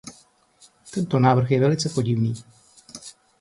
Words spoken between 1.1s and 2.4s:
návrh je velice podivný.